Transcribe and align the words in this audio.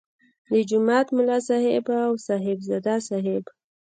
د 0.51 0.53
جومات 0.69 1.07
ملا 1.15 1.37
صاحب 1.47 1.85
او 2.05 2.11
صاحبزاده 2.27 2.95
صاحب. 3.09 3.43